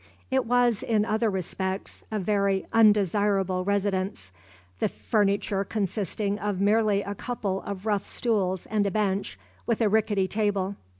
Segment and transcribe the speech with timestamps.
[0.31, 4.31] It was, in other respects, a very undesirable residence,
[4.79, 9.37] the furniture consisting of merely a couple of rough stools and a bench,
[9.67, 10.75] with a rickety table.